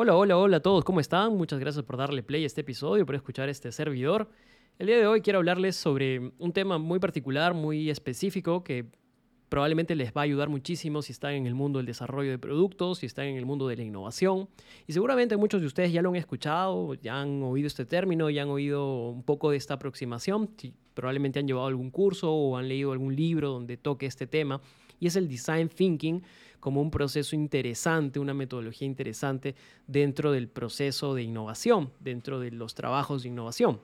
Hola, 0.00 0.14
hola, 0.14 0.38
hola 0.38 0.56
a 0.58 0.60
todos, 0.60 0.84
¿cómo 0.84 1.00
están? 1.00 1.36
Muchas 1.36 1.58
gracias 1.58 1.84
por 1.84 1.96
darle 1.96 2.22
play 2.22 2.44
a 2.44 2.46
este 2.46 2.60
episodio, 2.60 3.04
por 3.04 3.16
escuchar 3.16 3.48
este 3.48 3.72
servidor. 3.72 4.30
El 4.78 4.86
día 4.86 4.96
de 4.96 5.08
hoy 5.08 5.22
quiero 5.22 5.40
hablarles 5.40 5.74
sobre 5.74 6.30
un 6.38 6.52
tema 6.52 6.78
muy 6.78 7.00
particular, 7.00 7.52
muy 7.52 7.90
específico, 7.90 8.62
que 8.62 8.86
probablemente 9.48 9.96
les 9.96 10.12
va 10.12 10.20
a 10.20 10.22
ayudar 10.22 10.50
muchísimo 10.50 11.02
si 11.02 11.10
están 11.10 11.32
en 11.32 11.46
el 11.48 11.56
mundo 11.56 11.80
del 11.80 11.86
desarrollo 11.86 12.30
de 12.30 12.38
productos, 12.38 12.98
si 12.98 13.06
están 13.06 13.24
en 13.24 13.38
el 13.38 13.44
mundo 13.44 13.66
de 13.66 13.74
la 13.74 13.82
innovación. 13.82 14.48
Y 14.86 14.92
seguramente 14.92 15.36
muchos 15.36 15.62
de 15.62 15.66
ustedes 15.66 15.92
ya 15.92 16.00
lo 16.00 16.10
han 16.10 16.14
escuchado, 16.14 16.94
ya 16.94 17.20
han 17.20 17.42
oído 17.42 17.66
este 17.66 17.84
término, 17.84 18.30
ya 18.30 18.42
han 18.42 18.50
oído 18.50 19.08
un 19.08 19.24
poco 19.24 19.50
de 19.50 19.56
esta 19.56 19.74
aproximación, 19.74 20.48
probablemente 20.94 21.40
han 21.40 21.48
llevado 21.48 21.66
algún 21.66 21.90
curso 21.90 22.32
o 22.32 22.56
han 22.56 22.68
leído 22.68 22.92
algún 22.92 23.16
libro 23.16 23.50
donde 23.50 23.76
toque 23.76 24.06
este 24.06 24.28
tema, 24.28 24.60
y 25.00 25.06
es 25.06 25.16
el 25.16 25.28
design 25.28 25.68
thinking 25.68 26.22
como 26.60 26.80
un 26.80 26.90
proceso 26.90 27.36
interesante, 27.36 28.18
una 28.18 28.34
metodología 28.34 28.86
interesante 28.86 29.54
dentro 29.86 30.32
del 30.32 30.48
proceso 30.48 31.14
de 31.14 31.22
innovación, 31.22 31.92
dentro 32.00 32.40
de 32.40 32.50
los 32.50 32.74
trabajos 32.74 33.22
de 33.22 33.28
innovación. 33.28 33.80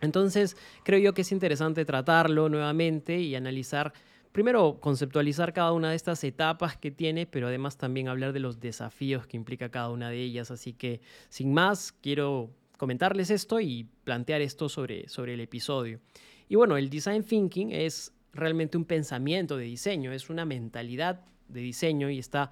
Entonces, 0.00 0.56
creo 0.82 0.98
yo 0.98 1.14
que 1.14 1.22
es 1.22 1.30
interesante 1.30 1.84
tratarlo 1.84 2.48
nuevamente 2.48 3.20
y 3.20 3.36
analizar, 3.36 3.92
primero 4.32 4.78
conceptualizar 4.80 5.52
cada 5.52 5.72
una 5.72 5.90
de 5.90 5.96
estas 5.96 6.24
etapas 6.24 6.76
que 6.76 6.90
tiene, 6.90 7.24
pero 7.26 7.46
además 7.46 7.78
también 7.78 8.08
hablar 8.08 8.32
de 8.32 8.40
los 8.40 8.58
desafíos 8.58 9.26
que 9.28 9.36
implica 9.36 9.70
cada 9.70 9.90
una 9.90 10.10
de 10.10 10.20
ellas. 10.20 10.50
Así 10.50 10.72
que, 10.72 11.00
sin 11.28 11.54
más, 11.54 11.92
quiero 11.92 12.50
comentarles 12.78 13.30
esto 13.30 13.60
y 13.60 13.86
plantear 14.02 14.40
esto 14.40 14.68
sobre, 14.68 15.08
sobre 15.08 15.34
el 15.34 15.40
episodio. 15.40 16.00
Y 16.48 16.56
bueno, 16.56 16.76
el 16.76 16.90
design 16.90 17.22
thinking 17.22 17.70
es 17.70 18.12
realmente 18.32 18.76
un 18.76 18.84
pensamiento 18.84 19.56
de 19.56 19.64
diseño, 19.64 20.12
es 20.12 20.30
una 20.30 20.44
mentalidad 20.44 21.20
de 21.48 21.60
diseño 21.60 22.10
y 22.10 22.18
está 22.18 22.50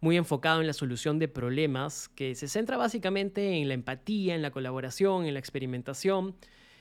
muy 0.00 0.16
enfocado 0.16 0.60
en 0.60 0.66
la 0.66 0.72
solución 0.72 1.18
de 1.18 1.28
problemas 1.28 2.08
que 2.08 2.34
se 2.34 2.48
centra 2.48 2.76
básicamente 2.76 3.58
en 3.58 3.68
la 3.68 3.74
empatía, 3.74 4.34
en 4.34 4.42
la 4.42 4.50
colaboración, 4.50 5.26
en 5.26 5.34
la 5.34 5.40
experimentación. 5.40 6.34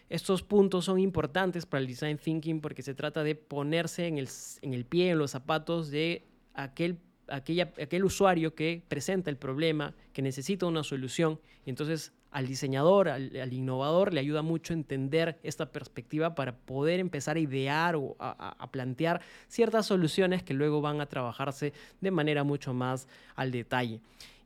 Estos 0.10 0.42
puntos 0.42 0.86
son 0.86 1.00
importantes 1.00 1.66
para 1.66 1.82
el 1.82 1.88
design 1.88 2.18
thinking 2.18 2.62
porque 2.62 2.82
se 2.82 2.96
trata 2.96 3.24
de 3.24 3.36
ponerse 3.36 4.08
en 4.08 4.18
el, 4.18 4.28
en 4.62 4.74
el 4.74 4.86
pie, 4.86 5.12
en 5.12 5.20
los 5.20 5.32
zapatos 5.32 5.92
de 5.92 6.26
aquel 6.54 6.98
aquella, 7.32 7.72
aquel 7.82 8.04
usuario 8.04 8.56
que 8.56 8.84
presenta 8.88 9.30
el 9.30 9.38
problema, 9.38 9.96
que 10.14 10.22
necesita 10.22 10.66
una 10.66 10.84
solución, 10.84 11.40
y 11.66 11.70
entonces 11.70 12.14
al 12.32 12.48
diseñador, 12.48 13.10
al, 13.10 13.54
innovador, 13.54 14.14
le 14.14 14.22
ayuda 14.22 14.42
mucho 14.42 14.74
entender 14.74 15.38
esta 15.44 15.72
perspectiva 15.72 16.34
para 16.34 16.56
poder 16.56 17.00
empezar 17.02 17.36
a 17.36 17.40
idear 17.42 17.96
o 17.98 18.16
a, 18.20 18.70
plantear 18.72 19.22
ciertas 19.48 19.86
soluciones 19.86 20.42
que 20.42 20.54
luego 20.54 20.82
van 20.82 21.02
a 21.02 21.08
trabajarse 21.08 21.74
de 22.00 22.12
manera 22.12 22.44
mucho 22.46 22.74
más 22.74 23.08
al 23.36 23.52
detalle. 23.52 24.00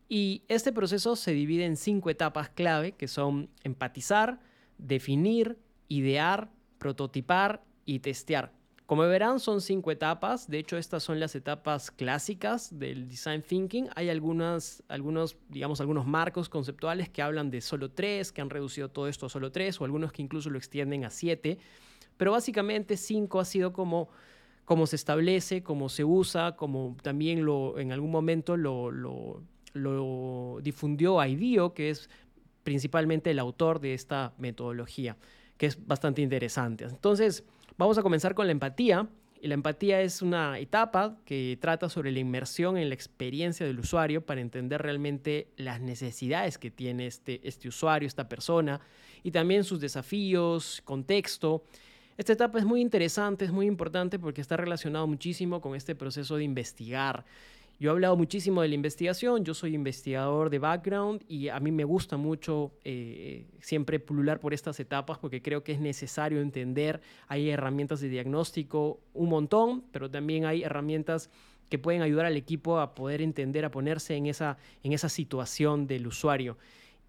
Y 0.10 0.42
este 0.48 0.72
proceso 0.72 1.16
se 1.16 1.32
divide 1.32 1.66
en 1.66 1.78
cinco 1.78 2.10
etapas 2.10 2.50
clave, 2.50 2.94
que 2.94 3.08
son 3.08 3.50
empatizar, 3.64 4.40
definir, 4.80 5.58
idear, 5.88 6.50
prototipar 6.80 7.64
y 7.86 8.00
testear. 8.00 8.52
Como 8.86 9.02
verán, 9.04 9.40
son 9.40 9.62
cinco 9.62 9.90
etapas. 9.90 10.48
De 10.48 10.60
hecho, 10.60 10.78
estas 10.78 11.02
son 11.02 11.20
las 11.20 11.34
etapas 11.36 11.90
clásicas 11.90 12.78
del 12.78 13.08
design 13.10 13.42
thinking. 13.42 13.90
Hay 13.96 14.10
algunas, 14.10 14.84
algunos, 14.88 15.38
digamos, 15.50 15.82
algunos 15.82 16.06
marcos 16.06 16.50
conceptuales 16.50 17.10
que 17.10 17.24
hablan 17.24 17.50
de 17.50 17.62
solo 17.62 17.90
tres, 17.90 18.32
que 18.32 18.42
han 18.42 18.50
reducido 18.52 18.90
todo 18.90 19.08
esto 19.08 19.26
a 19.26 19.30
solo 19.30 19.52
tres, 19.52 19.82
o 19.82 19.86
algunos 19.86 20.12
que 20.12 20.22
incluso 20.22 20.52
lo 20.52 20.60
extienden 20.60 21.04
a 21.04 21.10
siete. 21.10 21.58
Pero 22.16 22.32
básicamente 22.32 22.96
cinco 22.96 23.40
ha 23.40 23.46
sido 23.46 23.74
como, 23.74 24.10
como 24.66 24.86
se 24.86 24.98
establece, 24.98 25.64
como 25.64 25.90
se 25.90 26.04
usa, 26.04 26.56
como 26.56 26.96
también 27.02 27.44
lo, 27.44 27.80
en 27.80 27.92
algún 27.92 28.12
momento 28.12 28.56
lo, 28.56 28.92
lo, 28.92 29.42
lo 29.74 30.60
difundió 30.62 31.26
IDEO, 31.26 31.74
que 31.74 31.90
es 31.90 32.08
principalmente 32.64 33.32
el 33.32 33.40
autor 33.40 33.80
de 33.80 33.96
esta 33.96 34.34
metodología, 34.38 35.18
que 35.58 35.66
es 35.66 35.88
bastante 35.88 36.22
interesante. 36.22 36.84
Entonces, 36.86 37.44
Vamos 37.78 37.98
a 37.98 38.04
comenzar 38.04 38.36
con 38.36 38.48
la 38.48 38.54
empatía. 38.54 39.10
Y 39.42 39.48
la 39.48 39.54
empatía 39.54 40.02
es 40.02 40.22
una 40.22 40.58
etapa 40.58 41.18
que 41.26 41.58
trata 41.62 41.90
sobre 41.90 42.12
la 42.12 42.20
inmersión 42.20 42.78
en 42.78 42.90
la 42.90 42.96
experiencia 42.96 43.66
del 43.66 43.80
usuario 43.80 44.26
para 44.26 44.42
entender 44.42 44.82
realmente 44.82 45.50
las 45.58 45.82
necesidades 45.82 46.58
que 46.58 46.72
tiene 46.72 47.06
este, 47.06 47.48
este 47.48 47.68
usuario, 47.68 48.08
esta 48.08 48.28
persona, 48.28 48.80
y 49.22 49.32
también 49.32 49.64
sus 49.64 49.80
desafíos, 49.80 50.82
contexto. 50.84 51.64
Esta 52.18 52.34
etapa 52.34 52.58
es 52.58 52.66
muy 52.66 52.82
interesante, 52.82 53.46
es 53.46 53.52
muy 53.52 53.68
importante 53.68 54.18
porque 54.18 54.42
está 54.42 54.58
relacionado 54.58 55.06
muchísimo 55.06 55.62
con 55.62 55.76
este 55.76 55.96
proceso 55.96 56.38
de 56.38 56.44
investigar 56.46 57.26
yo 57.80 57.90
he 57.90 57.92
hablado 57.92 58.16
muchísimo 58.16 58.62
de 58.62 58.70
la 58.70 58.76
investigación, 58.76 59.44
yo 59.44 59.54
soy 59.54 59.76
investigador 59.76 60.50
de 60.50 60.60
background 60.60 61.24
y 61.28 61.50
a 61.50 61.60
mí 61.60 61.72
me 61.72 61.84
gusta 61.84 62.16
mucho 62.16 62.72
eh, 62.86 63.48
siempre 63.60 64.00
pulular 64.00 64.40
por 64.40 64.54
estas 64.54 64.80
etapas 64.80 65.18
porque 65.18 65.42
creo 65.42 65.64
que 65.64 65.74
es 65.74 65.80
necesario 65.80 66.40
entender, 66.42 67.02
hay 67.28 67.50
herramientas 67.50 68.00
de 68.00 68.10
diagnóstico 68.10 69.02
un 69.14 69.30
montón, 69.30 69.84
pero 69.92 70.10
también 70.10 70.46
hay 70.46 70.64
herramientas 70.64 71.30
que 71.70 71.78
pueden 71.78 72.02
ayudar 72.02 72.26
al 72.28 72.38
equipo 72.38 72.80
a 72.80 72.96
poder 72.96 73.22
entender, 73.22 73.66
a 73.66 73.72
ponerse 73.72 74.16
en 74.16 74.28
esa, 74.28 74.58
en 74.84 74.94
esa 74.94 75.10
situación 75.10 75.88
del 75.88 76.08
usuario. 76.08 76.58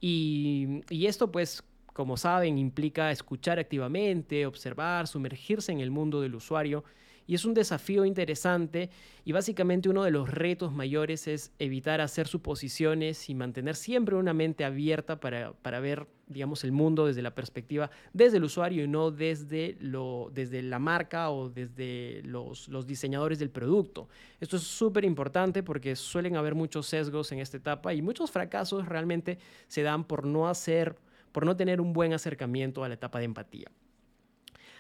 Y, 0.00 0.82
y 0.91 1.06
esto 1.06 1.31
pues 1.31 1.62
como 1.97 2.19
saben, 2.19 2.59
implica 2.59 3.10
escuchar 3.10 3.59
activamente, 3.59 4.44
observar, 4.44 5.06
sumergirse 5.06 5.72
en 5.72 5.81
el 5.81 5.91
mundo 5.91 6.21
del 6.21 6.34
usuario 6.34 6.84
y 7.26 7.34
es 7.34 7.44
un 7.44 7.54
desafío 7.54 8.04
interesante 8.04 8.91
y 9.25 9.32
básicamente 9.32 9.88
uno 9.88 10.04
de 10.04 10.10
los 10.10 10.31
retos 10.31 10.72
mayores 10.72 11.26
es 11.26 11.53
evitar 11.59 12.00
hacer 12.00 12.28
suposiciones 12.28 13.28
y 13.28 13.34
mantener 13.34 13.75
siempre 13.75 14.14
una 14.14 14.32
mente 14.32 14.64
abierta 14.64 15.19
para, 15.19 15.53
para 15.54 15.81
ver, 15.81 16.06
digamos, 16.28 16.62
el 16.62 16.70
mundo 16.70 17.06
desde 17.06 17.22
la 17.22 17.34
perspectiva, 17.34 17.91
desde 18.12 18.37
el 18.37 18.44
usuario 18.44 18.84
y 18.84 18.88
no 18.88 19.10
desde, 19.10 19.76
lo, 19.81 20.31
desde 20.32 20.62
la 20.62 20.78
marca 20.78 21.31
o 21.31 21.50
desde 21.50 22.22
los, 22.25 22.69
los 22.69 22.87
diseñadores 22.87 23.41
del 23.41 23.50
producto. 23.50 24.08
Esto 24.41 24.56
es 24.56 24.62
súper 24.62 25.04
importante 25.04 25.64
porque 25.64 25.97
suelen 25.97 26.37
haber 26.37 26.54
muchos 26.54 26.87
sesgos 26.87 27.32
en 27.32 27.41
esta 27.41 27.56
etapa 27.56 27.93
y 27.94 28.03
muchos 28.03 28.31
fracasos 28.31 28.87
realmente 28.87 29.38
se 29.66 29.82
dan 29.82 30.04
por 30.04 30.25
no 30.25 30.48
hacer, 30.48 30.97
por 31.32 31.44
no 31.44 31.56
tener 31.56 31.81
un 31.81 31.93
buen 31.93 32.12
acercamiento 32.12 32.84
a 32.84 32.88
la 32.88 32.94
etapa 32.94 33.19
de 33.19 33.25
empatía. 33.25 33.70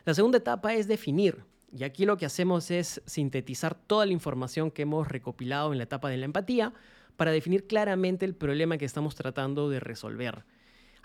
La 0.04 0.14
segunda 0.14 0.38
etapa 0.38 0.72
es 0.72 0.86
definir. 0.86 1.44
Y 1.76 1.84
aquí 1.84 2.06
lo 2.06 2.16
que 2.16 2.24
hacemos 2.24 2.70
es 2.70 3.02
sintetizar 3.04 3.74
toda 3.74 4.06
la 4.06 4.12
información 4.12 4.70
que 4.70 4.82
hemos 4.82 5.06
recopilado 5.08 5.72
en 5.72 5.78
la 5.78 5.84
etapa 5.84 6.08
de 6.08 6.16
la 6.16 6.24
empatía 6.24 6.72
para 7.18 7.32
definir 7.32 7.66
claramente 7.66 8.24
el 8.24 8.34
problema 8.34 8.78
que 8.78 8.86
estamos 8.86 9.14
tratando 9.14 9.68
de 9.68 9.78
resolver. 9.78 10.44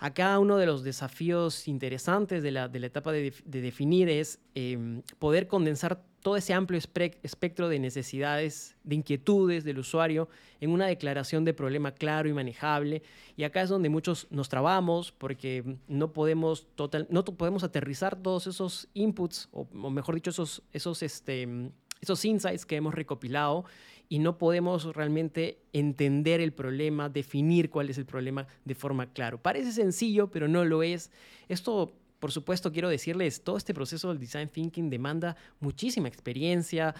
Acá 0.02 0.36
uno 0.40 0.56
de 0.56 0.66
los 0.66 0.82
desafíos 0.82 1.68
interesantes 1.68 2.42
de 2.42 2.50
la, 2.50 2.64
etapa 2.64 3.12
de, 3.12 3.32
definir 3.44 4.08
es 4.08 4.40
em, 4.56 5.00
poder 5.20 5.46
condensar 5.46 6.02
todo 6.22 6.36
ese 6.36 6.54
amplio 6.54 6.76
espectro 6.76 7.68
de 7.68 7.78
necesidades, 7.78 8.74
de 8.82 8.96
inquietudes 8.96 9.62
del 9.62 9.78
usuario 9.78 10.28
en 10.60 10.70
una 10.70 10.86
declaración 10.86 11.44
de 11.44 11.54
problema 11.54 11.92
claro 11.92 12.28
y 12.28 12.32
manejable. 12.32 13.04
Y 13.36 13.44
acá 13.44 13.62
es 13.62 13.68
donde 13.68 13.90
muchos 13.90 14.26
nos 14.30 14.48
trabamos 14.48 15.12
porque 15.12 15.76
no 15.86 16.12
podemos, 16.12 16.66
total, 16.74 17.06
no 17.08 17.24
podemos 17.24 17.62
aterrizar 17.62 18.16
todos 18.16 18.48
esos 18.48 18.88
inputs, 18.94 19.50
o, 19.52 19.68
mejor 19.88 20.16
dicho, 20.16 20.30
esos, 20.30 20.64
esos, 20.72 21.04
este, 21.04 21.70
esos 22.02 22.24
insights 22.24 22.66
que 22.66 22.76
hemos 22.76 22.94
recopilado 22.94 23.64
y 24.08 24.18
no 24.18 24.36
podemos 24.36 24.94
realmente 24.94 25.58
entender 25.72 26.42
el 26.42 26.52
problema, 26.52 27.08
definir 27.08 27.70
cuál 27.70 27.88
es 27.88 27.96
el 27.96 28.04
problema 28.04 28.46
de 28.66 28.74
forma 28.74 29.06
clara. 29.06 29.38
Parece 29.38 29.72
sencillo, 29.72 30.30
pero 30.30 30.48
no 30.48 30.66
lo 30.66 30.82
es. 30.82 31.10
Esto, 31.48 31.94
por 32.18 32.30
supuesto, 32.30 32.72
quiero 32.72 32.90
decirles, 32.90 33.42
todo 33.42 33.56
este 33.56 33.72
proceso 33.72 34.10
del 34.10 34.18
design 34.18 34.48
thinking 34.48 34.90
demanda 34.90 35.36
muchísima 35.60 36.08
experiencia. 36.08 36.94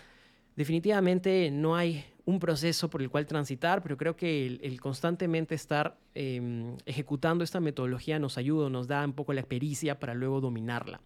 Definitivamente 0.57 1.51
no 1.51 1.77
hay 1.77 2.05
un 2.25 2.39
proceso 2.39 2.89
por 2.89 3.03
el 3.03 3.11
cual 3.11 3.27
transitar, 3.27 3.83
pero 3.83 3.97
creo 3.97 4.17
que 4.17 4.47
el, 4.47 4.81
constantemente 4.81 5.55
estar 5.55 5.99
em, 6.15 6.77
ejecutando 6.87 7.43
esta 7.43 7.61
metodología 7.61 8.19
nos 8.21 8.39
ayuda, 8.39 8.71
nos 8.71 8.87
da 8.87 9.05
un 9.05 9.13
poco 9.13 9.33
la 9.33 9.43
pericia 9.43 9.99
para 9.99 10.15
luego 10.15 10.41
dominarla. 10.41 11.01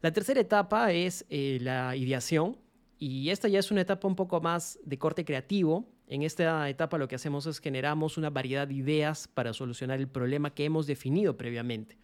La 0.00 0.12
tercera 0.12 0.40
etapa 0.40 0.92
es 0.92 1.26
eh, 1.28 1.58
la 1.60 1.94
ideación, 1.94 2.56
y 3.02 3.30
esta 3.30 3.48
ya 3.48 3.58
es 3.58 3.70
una 3.70 3.80
etapa 3.80 4.06
un 4.06 4.14
poco 4.14 4.42
más 4.42 4.78
de 4.84 4.98
corte 4.98 5.24
creativo. 5.24 5.88
En 6.06 6.22
esta 6.22 6.68
etapa 6.68 6.98
lo 6.98 7.08
que 7.08 7.14
hacemos 7.14 7.46
es 7.46 7.58
generamos 7.58 8.18
una 8.18 8.28
variedad 8.28 8.68
de 8.68 8.74
ideas 8.74 9.26
para 9.26 9.54
solucionar 9.54 9.98
el 10.00 10.06
problema 10.06 10.54
que 10.54 10.66
hemos 10.66 10.86
definido 10.86 11.34
previamente. 11.38 11.96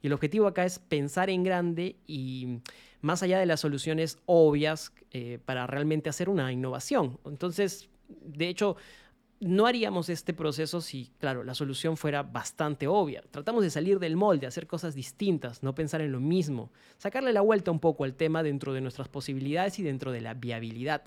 Y 0.00 0.06
el 0.06 0.12
objetivo 0.12 0.46
acá 0.46 0.64
es 0.64 0.78
pensar 0.78 1.30
en 1.30 1.42
grande 1.42 1.96
y 2.06 2.60
más 3.00 3.24
allá 3.24 3.40
de 3.40 3.46
las 3.46 3.58
soluciones 3.58 4.18
obvias 4.26 4.92
eh, 5.10 5.40
para 5.44 5.66
realmente 5.66 6.10
hacer 6.10 6.28
una 6.28 6.52
innovación. 6.52 7.18
Entonces, 7.24 7.88
de 8.08 8.48
hecho, 8.48 8.76
no 9.40 9.66
haríamos 9.66 10.08
este 10.08 10.32
proceso 10.32 10.80
si, 10.80 11.10
claro, 11.18 11.44
la 11.44 11.54
solución 11.54 11.96
fuera 11.96 12.22
bastante 12.22 12.86
obvia. 12.86 13.22
Tratamos 13.30 13.62
de 13.62 13.70
salir 13.70 13.98
del 13.98 14.16
molde, 14.16 14.46
hacer 14.46 14.66
cosas 14.66 14.94
distintas, 14.94 15.62
no 15.62 15.74
pensar 15.74 16.00
en 16.00 16.12
lo 16.12 16.20
mismo, 16.20 16.70
sacarle 16.96 17.32
la 17.32 17.42
vuelta 17.42 17.70
un 17.70 17.80
poco 17.80 18.04
al 18.04 18.14
tema 18.14 18.42
dentro 18.42 18.72
de 18.72 18.80
nuestras 18.80 19.08
posibilidades 19.08 19.78
y 19.78 19.82
dentro 19.82 20.10
de 20.12 20.22
la 20.22 20.34
viabilidad. 20.34 21.02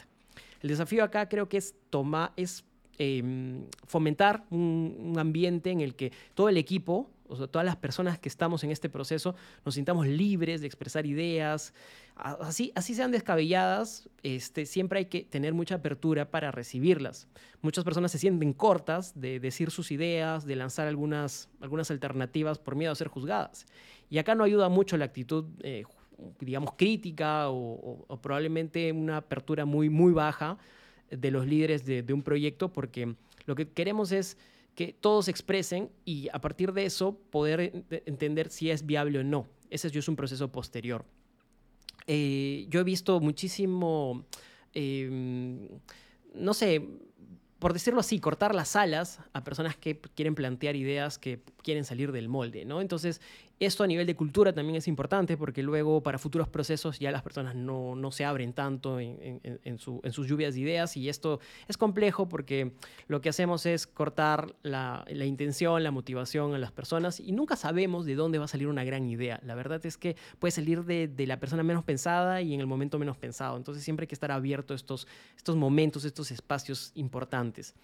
El 0.62 0.70
desafío 0.70 1.04
acá 1.04 1.28
creo 1.30 1.50
que 1.50 1.58
es, 1.58 1.76
toma, 1.90 2.34
es 2.36 2.66
em, 2.98 3.66
fomentar 3.88 4.44
un, 4.52 5.16
ambiente 5.18 5.72
en 5.72 5.82
el 5.82 5.96
que 5.96 6.12
todo 6.36 6.50
el 6.50 6.58
equipo, 6.58 7.10
o 7.30 7.36
sea, 7.36 7.48
todas 7.48 7.66
las 7.66 7.76
personas 7.76 8.20
que 8.20 8.28
estamos 8.28 8.64
en 8.64 8.72
este 8.72 8.90
proceso, 8.90 9.36
nos 9.64 9.76
sintamos 9.76 10.08
libres 10.08 10.62
de 10.62 10.68
expresar 10.68 11.06
ideas, 11.06 11.74
así, 12.16 12.72
así 12.76 12.96
sean 12.96 13.12
descabelladas, 13.12 14.10
este, 14.24 14.66
siempre 14.66 15.00
hay 15.00 15.06
que 15.06 15.24
tener 15.24 15.54
mucha 15.54 15.76
apertura 15.76 16.30
para 16.30 16.52
recibirlas. 16.52 17.28
Muchas 17.62 17.84
personas 17.84 18.12
se 18.12 18.18
sienten 18.18 18.54
cortas 18.54 19.20
de 19.20 19.40
decir 19.40 19.72
sus 19.72 19.92
ideas, 19.92 20.46
de 20.46 20.56
lanzar 20.56 20.88
algunas, 20.88 21.50
algunas 21.62 21.92
alternativas 21.92 22.60
por 22.60 22.76
miedo 22.76 22.92
a 22.92 22.96
ser 22.96 23.08
juzgadas. 23.08 23.66
Y 24.10 24.18
acá 24.18 24.36
no 24.36 24.44
ayuda 24.44 24.70
mucho 24.70 24.98
la 24.98 25.06
actitud 25.06 25.46
eh, 25.62 25.84
digamos, 26.40 26.74
crítica 26.76 27.50
o, 27.50 28.20
probablemente 28.22 28.92
una 28.92 29.18
apertura 29.18 29.66
muy, 29.66 29.90
muy 29.90 30.12
baja 30.12 30.58
de 31.10 31.32
los 31.32 31.46
líderes 31.46 31.86
de, 31.86 32.14
un 32.14 32.22
proyecto, 32.22 32.72
porque 32.72 33.16
lo 33.46 33.56
que 33.56 33.70
queremos 33.70 34.12
es 34.12 34.38
que 34.76 34.94
todos 34.94 35.28
expresen 35.28 35.92
y 36.06 36.30
a 36.32 36.40
partir 36.40 36.74
de 36.74 36.86
eso 36.86 37.18
poder 37.30 37.86
entender 38.06 38.50
si 38.50 38.70
es 38.70 38.86
viable 38.86 39.20
o 39.20 39.24
no. 39.24 39.48
Ese 39.70 39.88
es 39.88 40.08
un 40.08 40.16
proceso 40.16 40.52
posterior. 40.52 41.06
Eh, 42.08 42.66
yo 42.70 42.80
he 42.80 42.84
visto 42.84 43.20
muchísimo, 43.20 44.26
em, 44.74 45.68
no 46.34 46.54
sé, 46.54 46.88
por 47.60 47.74
decirlo 47.74 48.00
así, 48.00 48.20
cortar 48.20 48.56
las 48.56 48.76
alas 48.76 49.20
a 49.34 49.44
personas 49.44 49.76
que 49.76 50.00
quieren 50.16 50.34
plantear 50.34 50.76
ideas 50.76 51.20
que 51.20 51.44
quieren 51.64 51.86
salir 51.86 52.12
del 52.12 52.30
molde, 52.30 52.66
¿no? 52.66 52.82
Entonces, 52.82 53.22
esto 53.60 53.84
a 53.84 53.88
nivel 53.88 54.08
de 54.08 54.16
cultura 54.16 54.54
también 54.54 54.78
es 54.78 54.88
importante 54.88 55.36
porque 55.36 55.62
luego 55.62 56.02
para 56.02 56.18
futuros 56.18 56.48
procesos 56.48 56.98
ya 56.98 57.12
las 57.12 57.22
personas 57.22 57.56
no, 57.56 57.96
no 57.96 58.12
se 58.12 58.24
abren 58.24 58.54
tanto 58.54 59.00
en, 59.00 59.42
en, 59.44 59.78
sus 59.78 60.28
lluvias 60.28 60.54
de 60.54 60.62
ideas 60.62 60.96
y 60.96 61.10
esto 61.10 61.42
es 61.68 61.78
complejo 61.78 62.30
porque 62.30 62.72
lo 63.08 63.20
que 63.20 63.28
hacemos 63.28 63.66
es 63.66 63.86
cortar 63.86 64.56
la, 64.64 65.04
la, 65.10 65.26
intención, 65.26 65.84
la 65.84 65.92
motivación 65.92 66.54
a 66.56 66.58
las 66.58 66.72
personas 66.72 67.20
y 67.20 67.34
nunca 67.34 67.58
sabemos 67.58 68.06
de 68.06 68.16
dónde 68.16 68.40
va 68.40 68.46
a 68.46 68.48
salir 68.48 68.68
una 68.68 68.86
gran 68.86 69.06
idea. 69.06 69.42
La 69.44 69.56
verdad 69.56 69.86
es 69.86 69.98
que 69.98 70.16
puede 70.40 70.52
salir 70.52 70.86
de, 70.86 71.10
de 71.10 71.28
la 71.28 71.40
persona 71.40 71.62
menos 71.62 71.84
pensada 71.84 72.42
y 72.42 72.54
en 72.54 72.62
el 72.62 72.68
momento 72.68 72.98
menos 72.98 73.18
pensado. 73.18 73.58
Entonces 73.58 73.84
siempre 73.84 74.06
hay 74.06 74.08
que 74.08 74.16
estar 74.16 74.32
abierto 74.32 74.74
estos, 74.74 75.06
estos 75.36 75.58
momentos, 75.58 76.06
estos 76.06 76.32
espacios 76.32 76.94
importantes. 76.96 77.76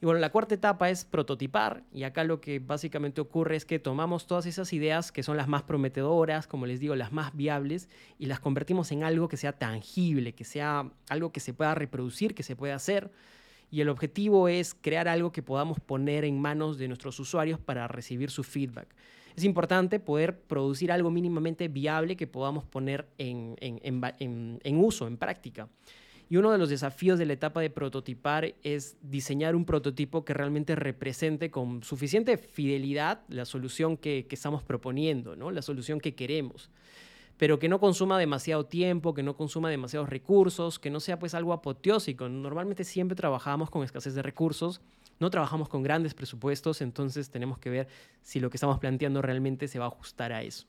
Y 0.00 0.04
bueno, 0.04 0.20
la 0.20 0.30
cuarta 0.30 0.54
etapa 0.54 0.90
es 0.90 1.04
prototipar 1.04 1.82
y 1.92 2.02
acá 2.02 2.22
lo 2.22 2.40
que 2.40 2.58
básicamente 2.58 3.20
ocurre 3.20 3.56
es 3.56 3.64
que 3.64 3.78
tomamos 3.78 4.26
todas 4.26 4.44
esas 4.44 4.72
ideas 4.72 5.10
que 5.10 5.22
son 5.22 5.38
las 5.38 5.48
más 5.48 5.62
prometedoras, 5.62 6.46
como 6.46 6.66
les 6.66 6.80
digo, 6.80 6.94
las 6.96 7.12
más 7.12 7.34
viables, 7.34 7.88
y 8.18 8.26
las 8.26 8.40
convertimos 8.40 8.92
en 8.92 9.04
algo 9.04 9.28
que 9.28 9.38
sea 9.38 9.52
tangible, 9.52 10.34
que 10.34 10.44
sea 10.44 10.90
algo 11.08 11.32
que 11.32 11.40
se 11.40 11.54
pueda 11.54 11.74
reproducir, 11.74 12.34
que 12.34 12.42
se 12.42 12.56
pueda 12.56 12.74
hacer. 12.74 13.10
Y 13.70 13.80
el 13.80 13.88
objetivo 13.88 14.48
es 14.48 14.74
crear 14.74 15.08
algo 15.08 15.32
que 15.32 15.42
podamos 15.42 15.80
poner 15.80 16.24
en 16.24 16.40
manos 16.40 16.78
de 16.78 16.88
nuestros 16.88 17.18
usuarios 17.18 17.58
para 17.58 17.88
recibir 17.88 18.30
su 18.30 18.44
feedback. 18.44 18.88
Es 19.36 19.44
importante 19.44 20.00
poder 20.00 20.40
producir 20.40 20.90
algo 20.90 21.10
mínimamente 21.10 21.68
viable 21.68 22.16
que 22.16 22.26
podamos 22.26 22.64
poner 22.64 23.06
en, 23.18 23.56
en, 23.60 24.78
uso, 24.78 25.06
en 25.06 25.18
práctica. 25.18 25.68
Y 26.28 26.38
uno 26.38 26.50
de 26.50 26.58
los 26.58 26.68
desafíos 26.68 27.18
de 27.18 27.26
la 27.26 27.34
etapa 27.34 27.60
de 27.60 27.70
prototipar 27.70 28.54
es 28.62 28.96
diseñar 29.02 29.54
un 29.54 29.64
prototipo 29.64 30.24
que 30.24 30.34
realmente 30.34 30.74
represente 30.74 31.50
con 31.50 31.84
suficiente 31.84 32.36
fidelidad 32.36 33.20
la 33.28 33.44
solución 33.44 33.96
que, 33.96 34.26
estamos 34.30 34.64
proponiendo, 34.64 35.36
¿no? 35.36 35.50
la 35.50 35.62
solución 35.62 36.00
que 36.00 36.14
queremos 36.14 36.70
pero 37.38 37.58
que 37.58 37.68
no 37.68 37.80
consuma 37.80 38.18
demasiado 38.18 38.64
tiempo, 38.64 39.12
que 39.12 39.22
no 39.22 39.36
consuma 39.36 39.68
demasiados 39.68 40.08
recursos, 40.08 40.78
que 40.78 40.88
no 40.88 41.00
sea 41.00 41.18
pues 41.18 41.34
algo 41.34 41.52
apoteósico. 41.52 42.30
Normalmente 42.30 42.82
siempre 42.82 43.14
trabajamos 43.14 43.68
con 43.68 43.84
escasez 43.84 44.14
de 44.14 44.22
recursos, 44.22 44.80
no 45.20 45.28
trabajamos 45.30 45.68
con 45.68 45.82
grandes 45.82 46.14
presupuestos, 46.14 46.80
entonces 46.80 47.30
tenemos 47.30 47.58
que 47.58 47.70
ver 47.70 47.88
si 48.22 48.40
lo 48.40 48.48
que 48.50 48.56
estamos 48.56 48.78
planteando 48.78 49.22
realmente 49.22 49.68
se 49.68 49.78
va 49.78 49.84
a 49.84 49.88
ajustar 49.88 50.32
a 50.32 50.42
eso. 50.42 50.66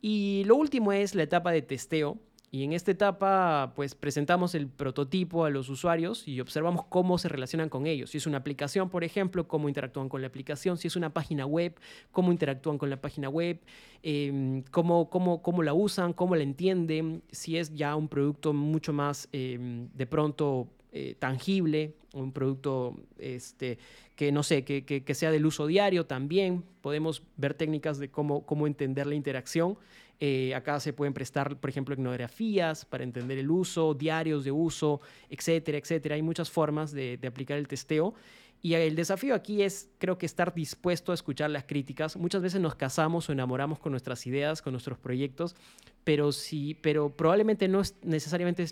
Y 0.00 0.42
lo 0.46 0.56
último 0.56 0.92
es 0.92 1.14
la 1.14 1.22
etapa 1.22 1.52
de 1.52 1.62
testeo, 1.62 2.18
y 2.54 2.64
en 2.64 2.74
esta 2.74 2.90
etapa, 2.90 3.72
pues 3.74 3.94
presentamos 3.94 4.54
el 4.54 4.68
prototipo 4.68 5.46
a 5.46 5.50
los 5.50 5.70
usuarios 5.70 6.28
y 6.28 6.38
observamos 6.38 6.84
cómo 6.84 7.16
se 7.16 7.30
relacionan 7.30 7.70
con 7.70 7.86
ellos. 7.86 8.10
Si 8.10 8.18
es 8.18 8.26
una 8.26 8.36
aplicación, 8.36 8.90
por 8.90 9.04
ejemplo, 9.04 9.48
cómo 9.48 9.70
interactúan 9.70 10.10
con 10.10 10.20
la 10.20 10.26
aplicación. 10.26 10.76
Si 10.76 10.86
es 10.86 10.94
una 10.94 11.14
página 11.14 11.46
web, 11.46 11.80
cómo 12.10 12.30
interactúan 12.30 12.76
con 12.76 12.90
la 12.90 13.00
página 13.00 13.30
web. 13.30 13.58
Em, 14.02 14.64
cómo, 14.70 15.08
cómo, 15.08 15.40
cómo, 15.40 15.62
la 15.62 15.72
usan, 15.72 16.12
cómo 16.12 16.36
la 16.36 16.42
entienden. 16.42 17.22
Si 17.30 17.56
es 17.56 17.74
ya 17.74 17.96
un 17.96 18.08
producto 18.08 18.52
mucho 18.52 18.92
más 18.92 19.30
em, 19.32 19.88
de 19.94 20.06
pronto 20.06 20.68
eh, 20.92 21.16
tangible, 21.18 21.94
un 22.12 22.32
producto 22.32 22.94
este, 23.18 23.78
que 24.14 24.30
no 24.30 24.42
sé, 24.42 24.64
que, 24.64 24.84
que, 24.84 25.14
sea 25.14 25.30
del 25.30 25.46
uso 25.46 25.66
diario 25.66 26.04
también. 26.06 26.64
Podemos 26.82 27.22
ver 27.36 27.54
técnicas 27.54 27.98
de 27.98 28.10
cómo, 28.10 28.44
cómo 28.44 28.66
entender 28.66 29.06
la 29.06 29.14
interacción. 29.14 29.78
Eh, 30.20 30.54
acá 30.54 30.78
se 30.78 30.92
pueden 30.92 31.14
prestar, 31.14 31.56
por 31.56 31.68
ejemplo, 31.68 31.94
etnografías 31.94 32.84
para 32.84 33.02
entender 33.02 33.38
el 33.38 33.50
uso, 33.50 33.94
diarios 33.94 34.44
de 34.44 34.52
uso, 34.52 35.00
etcétera, 35.28 35.78
etcétera. 35.78 36.14
Hay 36.14 36.22
muchas 36.22 36.48
formas 36.48 36.92
de, 36.92 37.18
aplicar 37.26 37.58
el 37.58 37.66
testeo. 37.66 38.14
Y 38.60 38.74
el 38.74 38.94
desafío 38.94 39.34
aquí 39.34 39.62
es, 39.62 39.90
creo 39.98 40.18
que 40.18 40.26
estar 40.26 40.54
dispuesto 40.54 41.10
a 41.10 41.16
escuchar 41.16 41.50
las 41.50 41.64
críticas. 41.64 42.16
Muchas 42.16 42.40
veces 42.42 42.60
nos 42.60 42.76
casamos 42.76 43.28
o 43.28 43.32
enamoramos 43.32 43.80
con 43.80 43.90
nuestras 43.90 44.24
ideas, 44.28 44.62
con 44.62 44.72
nuestros 44.74 44.96
proyectos, 44.98 45.56
pero 46.04 46.30
sí, 46.30 46.78
pero 46.80 47.08
probablemente 47.08 47.66
no 47.66 47.80
es 47.80 47.96
necesariamente 48.02 48.68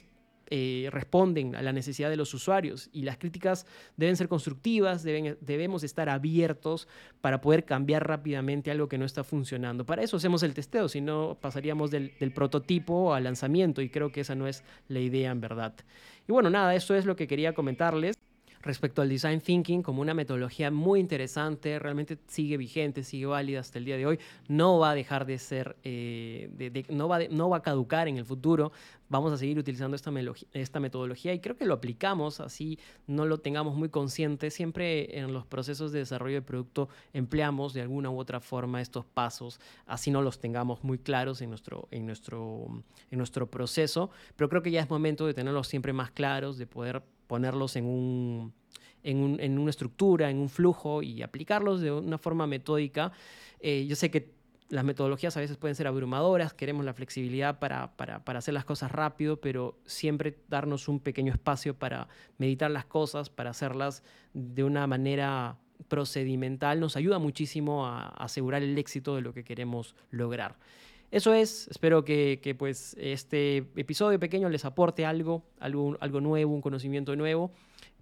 eh, 0.50 0.88
responden 0.90 1.54
a 1.54 1.62
la 1.62 1.72
necesidad 1.72 2.10
de 2.10 2.16
los 2.16 2.34
usuarios 2.34 2.90
y 2.92 3.02
las 3.02 3.18
críticas 3.18 3.66
deben 3.96 4.16
ser 4.16 4.28
constructivas, 4.28 5.04
debemos 5.04 5.84
estar 5.84 6.08
abiertos 6.08 6.88
para 7.20 7.40
poder 7.40 7.64
cambiar 7.64 8.06
rápidamente 8.06 8.70
algo 8.70 8.88
que 8.88 8.98
no 8.98 9.04
está 9.04 9.22
funcionando. 9.22 9.86
Para 9.86 10.02
eso 10.02 10.16
hacemos 10.16 10.42
el 10.42 10.54
testeo, 10.54 10.88
si 10.88 11.00
no 11.00 11.38
pasaríamos 11.40 11.90
del, 11.90 12.12
del 12.18 12.32
prototipo 12.32 13.14
al 13.14 13.24
lanzamiento 13.24 13.80
y 13.80 13.90
creo 13.90 14.10
que 14.10 14.22
esa 14.22 14.34
no 14.34 14.48
es 14.48 14.64
la 14.88 15.00
idea 15.00 15.30
en 15.30 15.40
verdad. 15.40 15.74
Y 16.28 16.32
bueno, 16.32 16.50
nada, 16.50 16.74
eso 16.74 16.94
es 16.94 17.06
lo 17.06 17.16
que 17.16 17.26
quería 17.26 17.54
comentarles 17.54 18.16
respecto 18.62 19.00
al 19.02 19.08
design 19.08 19.40
thinking 19.40 19.82
como 19.82 20.02
una 20.02 20.14
metodología 20.14 20.70
muy 20.70 21.00
interesante, 21.00 21.78
realmente 21.78 22.18
sigue 22.26 22.56
vigente, 22.56 23.02
sigue 23.02 23.26
válida 23.26 23.60
hasta 23.60 23.78
el 23.78 23.84
día 23.84 23.96
de 23.96 24.06
hoy, 24.06 24.18
no 24.48 24.78
va 24.78 24.90
a 24.90 24.94
dejar 24.94 25.26
de 25.26 25.38
ser, 25.38 25.76
eh, 25.82 26.84
no, 26.90 27.08
va 27.08 27.20
no 27.30 27.48
va 27.48 27.58
a 27.58 27.62
caducar 27.62 28.08
en 28.08 28.18
el 28.18 28.24
futuro, 28.24 28.72
vamos 29.08 29.32
a 29.32 29.38
seguir 29.38 29.58
utilizando 29.58 29.96
esta, 29.96 30.12
esta 30.52 30.78
metodología 30.78 31.32
y 31.32 31.40
creo 31.40 31.56
que 31.56 31.64
lo 31.64 31.74
aplicamos, 31.74 32.40
así 32.40 32.78
no 33.06 33.24
lo 33.24 33.38
tengamos 33.38 33.76
muy 33.76 33.88
consciente, 33.88 34.50
siempre 34.50 35.18
en 35.18 35.32
los 35.32 35.46
procesos 35.46 35.90
de 35.92 36.00
desarrollo 36.00 36.36
de 36.36 36.42
producto 36.42 36.88
empleamos 37.12 37.72
de 37.72 37.80
alguna 37.80 38.10
u 38.10 38.18
otra 38.18 38.40
forma 38.40 38.82
estos 38.82 39.06
pasos, 39.06 39.58
así 39.86 40.10
no 40.10 40.20
los 40.20 40.38
tengamos 40.38 40.84
muy 40.84 40.98
claros 40.98 41.40
en 41.40 41.48
nuestro, 41.48 41.88
en 41.90 42.06
nuestro, 42.06 42.66
en 43.10 43.18
nuestro 43.18 43.50
proceso, 43.50 44.10
pero 44.36 44.48
creo 44.48 44.62
que 44.62 44.70
ya 44.70 44.82
es 44.82 44.90
momento 44.90 45.26
de 45.26 45.34
tenerlos 45.34 45.66
siempre 45.66 45.92
más 45.92 46.10
claros, 46.10 46.58
de 46.58 46.66
poder 46.66 47.02
ponerlos 47.30 47.76
en, 47.76 47.84
un, 47.84 48.52
en, 49.04 49.56
una 49.56 49.70
estructura, 49.70 50.30
en 50.30 50.38
un 50.38 50.48
flujo 50.48 51.00
y 51.00 51.22
aplicarlos 51.22 51.80
de 51.80 51.92
una 51.92 52.18
forma 52.18 52.48
metódica. 52.48 53.12
Eh, 53.60 53.86
yo 53.88 53.94
sé 53.94 54.10
que 54.10 54.32
las 54.68 54.84
metodologías 54.84 55.36
a 55.36 55.40
veces 55.40 55.56
pueden 55.56 55.76
ser 55.76 55.86
abrumadoras, 55.86 56.54
queremos 56.54 56.84
la 56.84 56.92
flexibilidad 56.92 57.60
para, 57.60 57.94
para, 57.94 58.20
hacer 58.36 58.52
las 58.52 58.64
cosas 58.64 58.90
rápido, 58.90 59.40
pero 59.40 59.78
siempre 59.86 60.38
darnos 60.48 60.88
un 60.88 60.98
pequeño 60.98 61.32
espacio 61.32 61.74
para 61.74 62.08
meditar 62.36 62.68
las 62.72 62.84
cosas, 62.84 63.30
para 63.30 63.50
hacerlas 63.50 64.02
de 64.34 64.64
una 64.64 64.88
manera 64.88 65.56
procedimental, 65.86 66.80
nos 66.80 66.96
ayuda 66.96 67.20
muchísimo 67.20 67.86
a 67.86 68.08
asegurar 68.08 68.64
el 68.64 68.76
éxito 68.76 69.14
de 69.14 69.22
lo 69.22 69.32
que 69.32 69.44
queremos 69.44 69.94
lograr. 70.10 70.56
Eso 71.10 71.34
es, 71.34 71.66
espero 71.68 72.04
que, 72.04 72.38
que, 72.40 72.54
pues 72.54 72.96
este 72.98 73.58
episodio 73.74 74.20
pequeño 74.20 74.48
les 74.48 74.64
aporte 74.64 75.04
algo, 75.04 75.42
algo, 75.58 76.20
nuevo, 76.20 76.54
un 76.54 76.60
conocimiento 76.60 77.16
nuevo. 77.16 77.50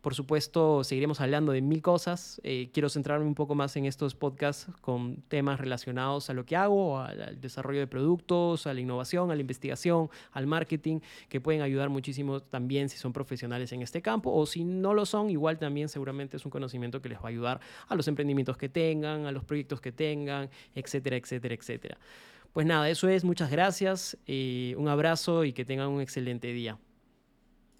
Por 0.02 0.14
supuesto, 0.14 0.84
seguiremos 0.84 1.20
hablando 1.22 1.52
de 1.52 1.62
mil 1.62 1.80
cosas. 1.80 2.38
Eh, 2.44 2.68
quiero 2.72 2.90
centrarme 2.90 3.24
un 3.24 3.34
poco 3.34 3.54
más 3.54 3.74
en 3.76 3.86
estos 3.86 4.14
podcasts 4.14 4.70
con 4.82 5.22
temas 5.28 5.58
relacionados 5.58 6.28
a 6.28 6.34
lo 6.34 6.44
que 6.44 6.54
hago, 6.54 7.00
al, 7.00 7.40
desarrollo 7.40 7.80
de 7.80 7.86
productos, 7.86 8.66
a 8.66 8.74
la 8.74 8.80
innovación, 8.80 9.30
a 9.30 9.34
la 9.34 9.40
investigación, 9.40 10.10
al 10.32 10.46
marketing, 10.46 11.00
que 11.30 11.40
pueden 11.40 11.62
ayudar 11.62 11.88
muchísimo 11.88 12.40
también 12.40 12.90
si 12.90 12.98
son 12.98 13.14
profesionales 13.14 13.72
en 13.72 13.80
este 13.80 14.02
campo 14.02 14.30
o 14.32 14.44
si 14.44 14.64
no 14.64 14.92
lo 14.92 15.06
son, 15.06 15.30
igual 15.30 15.58
también 15.58 15.88
seguramente 15.88 16.36
es 16.36 16.44
un 16.44 16.50
conocimiento 16.50 17.00
que 17.00 17.08
les 17.08 17.18
va 17.18 17.24
a 17.24 17.28
ayudar 17.28 17.60
a 17.88 17.94
los 17.94 18.06
emprendimientos 18.06 18.58
que 18.58 18.68
tengan, 18.68 19.24
a 19.24 19.32
los 19.32 19.44
proyectos 19.44 19.80
que 19.80 19.92
tengan, 19.92 20.50
etcétera, 20.74 21.16
etcétera, 21.16 21.54
etcétera. 21.54 21.98
Pues 22.52 22.66
nada, 22.66 22.88
eso 22.90 23.08
es, 23.08 23.24
muchas 23.24 23.50
gracias, 23.50 24.18
eh, 24.26 24.74
un 24.78 24.88
abrazo 24.88 25.44
y 25.44 25.52
que 25.52 25.64
tengan 25.64 25.88
un 25.88 26.00
excelente 26.00 26.48
día. 26.48 26.78